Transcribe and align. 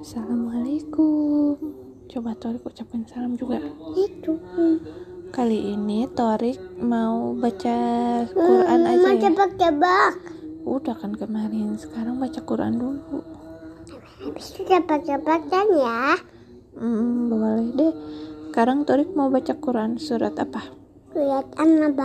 Assalamualaikum. 0.00 1.60
Coba 2.08 2.32
Torik 2.40 2.64
ucapin 2.64 3.04
salam 3.04 3.36
juga. 3.36 3.60
Itu. 3.92 4.40
Kali 5.28 5.76
ini 5.76 6.08
Torik 6.16 6.56
mau 6.80 7.36
baca 7.36 7.78
Quran 8.32 8.80
aja 8.88 8.96
Mau 8.96 9.12
ya. 9.12 9.28
tebak-tebak. 9.28 10.12
Udah 10.64 10.96
kan 10.96 11.12
kemarin. 11.12 11.76
Sekarang 11.76 12.16
baca 12.16 12.40
Quran 12.40 12.80
dulu. 12.80 13.20
Habis 14.24 14.56
itu 14.56 14.64
tebak-tebakan 14.64 15.66
ya. 15.68 16.16
Hmm, 16.80 17.28
boleh 17.28 17.68
deh. 17.76 17.94
Sekarang 18.48 18.88
Torik 18.88 19.12
mau 19.12 19.28
baca 19.28 19.52
Quran 19.52 20.00
surat 20.00 20.32
apa? 20.40 20.64
Lihat 21.12 21.60
anak 21.60 22.00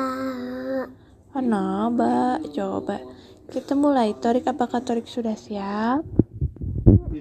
Anaba, 1.32 2.44
coba. 2.52 3.00
Kita 3.48 3.72
mulai. 3.72 4.12
Torik, 4.20 4.52
apakah 4.52 4.84
Torik 4.84 5.08
sudah 5.08 5.40
siap? 5.40 6.25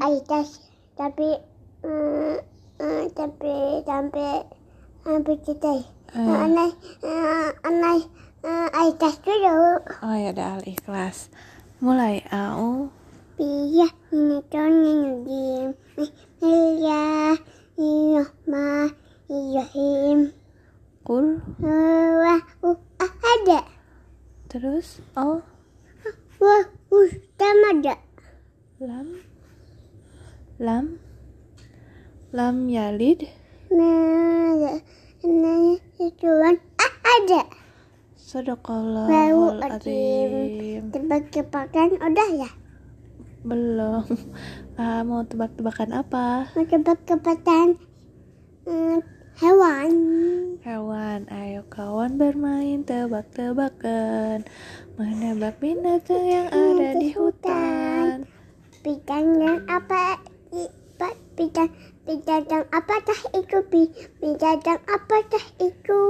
Aitas 0.01 0.61
tapi 0.95 1.39
mm, 1.83 2.37
mm, 2.81 3.03
tapi 3.15 3.55
sampai 3.87 4.47
sampai 5.05 5.37
kita 5.43 5.75
anai 6.15 6.71
anai 7.63 8.01
Aitas 8.45 9.25
dulu 9.25 9.81
Oh 10.05 10.13
ya 10.13 10.37
udah 10.37 10.61
al 10.61 10.63
ikhlas. 10.69 11.33
Mulai. 11.81 12.21
Au. 12.29 12.93
Iya, 13.41 13.89
ini 14.13 14.39
tahunnya 14.53 15.25
di 15.25 15.43
Iya, 16.45 17.41
iya, 17.81 18.25
ma, 18.45 18.93
iya, 19.33 19.65
him. 19.73 20.37
Kul. 21.09 21.41
Wah, 21.65 22.41
uh, 22.63 22.79
ah, 23.01 23.13
ada. 23.17 23.65
Terus. 24.53 25.01
Oh. 25.17 25.41
Wah, 26.37 26.65
uh, 26.93 27.11
ada. 27.41 27.97
Lam. 28.77 29.34
Lam. 30.63 31.03
Lam 32.31 32.71
yalid. 32.71 33.27
Nah, 33.75 34.55
ada. 37.03 37.43
Sadaqallahul 38.15 39.11
Baru 39.11 39.47
azim. 39.67 40.95
Tebak-tebakan 40.95 41.99
udah 41.99 42.31
ya? 42.39 42.51
Belum. 43.43 44.07
Ah, 44.75 45.07
mau 45.07 45.23
tebak-tebakan 45.23 45.95
apa? 45.95 46.51
Mau 46.51 46.67
tebak-tebakan 46.67 47.79
mm, 48.67 48.99
hewan. 49.39 49.91
Hewan, 50.67 51.31
ayo 51.31 51.63
kawan 51.71 52.19
bermain 52.19 52.83
tebak-tebakan 52.83 54.43
Menebak 54.99 55.63
binatang 55.63 56.27
yang 56.27 56.51
ada 56.51 56.99
di 56.99 57.15
hutan 57.15 58.27
Binatang 58.83 59.63
apa? 59.71 60.34
Binatang 61.35 61.71
binatang 62.07 62.65
apakah 62.71 63.19
itu? 63.35 63.59
Binatang 64.23 64.81
apakah 64.87 65.45
itu? 65.59 66.03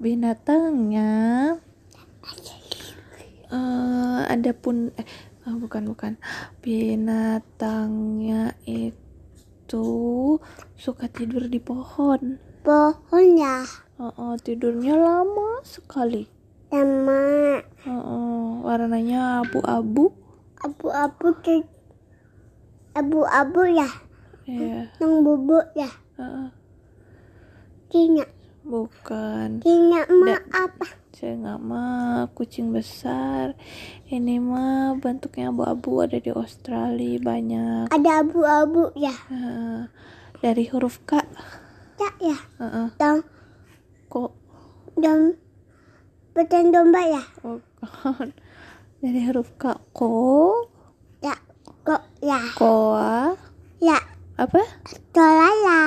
Binatangnya 0.00 1.12
eh 3.48 4.20
ada 4.28 4.52
pun 4.52 4.92
eh 4.96 5.04
ah, 5.48 5.56
bukan 5.56 5.88
bukan 5.88 6.20
binatangnya 6.60 8.52
itu 8.68 9.88
suka 10.76 11.08
tidur 11.08 11.48
di 11.48 11.56
pohon 11.56 12.36
Pohon 12.60 13.26
ya. 13.40 13.64
oh, 13.96 14.12
oh, 14.20 14.34
tidurnya 14.36 15.00
lama 15.00 15.64
sekali 15.64 16.28
Sama 16.68 17.64
oh, 17.88 17.92
oh, 17.92 18.44
warnanya 18.68 19.40
abu-abu 19.40 20.12
abu-abu 20.60 21.32
abu-abu 22.98 23.62
ya. 23.68 23.88
ya 24.44 24.90
Yang 24.98 25.14
bubuk 25.22 25.66
ya. 25.72 25.90
Kina. 27.88 28.24
bukan 28.60 29.64
Kina 29.64 30.04
ma 30.12 30.36
Da- 30.36 30.44
apa? 30.60 30.86
saya 31.10 31.34
nggak 31.34 31.60
mah 31.60 32.30
kucing 32.30 32.70
besar 32.70 33.58
ini 34.06 34.38
mah 34.38 34.94
bentuknya 34.94 35.48
abu-abu 35.48 35.98
ada 36.00 36.14
di 36.16 36.30
Australia 36.30 37.18
banyak 37.18 37.88
Ada 37.88 38.22
abu-abu 38.22 38.94
ya. 38.94 39.10
Heeh. 39.26 39.88
dari 40.38 40.64
huruf 40.68 41.02
K 41.02 41.18
Ya 41.98 42.10
ya. 42.22 42.38
Heeh. 42.60 42.86
Dan 42.94 43.26
kok 44.06 44.30
dan 44.94 45.34
pedan 46.30 46.70
domba 46.70 47.02
ya. 47.02 47.22
bukan 47.42 48.30
dari 49.00 49.20
huruf 49.24 49.50
K 49.56 49.74
ko 49.90 50.12
Ya. 50.62 50.77
Ya. 52.20 52.40
koa 52.52 53.32
Ya. 53.80 53.96
apa 54.36 54.60
Tolala. 55.16 55.82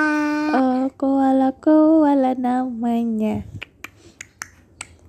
oh 0.58 0.84
koala 0.98 1.54
koala 1.62 2.34
namanya 2.34 3.46